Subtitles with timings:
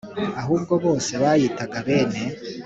[0.41, 2.21] Ahubwo bose biyitaga bene